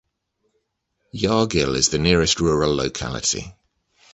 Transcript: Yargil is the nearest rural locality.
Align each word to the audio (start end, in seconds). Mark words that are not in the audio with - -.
Yargil 1.13 1.75
is 1.75 1.89
the 1.89 1.99
nearest 1.99 2.39
rural 2.39 2.75
locality. 2.75 3.53